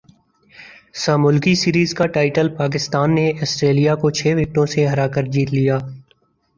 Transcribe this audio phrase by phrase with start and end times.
[1.01, 5.77] سہ ملکی سیریز کا ٹائٹل پاکستان نے اسٹریلیا کو چھ وکٹوں سے ہرا کرجیت لیا